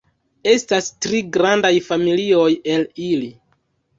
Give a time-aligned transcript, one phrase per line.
[0.51, 3.29] Estas tri grandaj familioj el ili.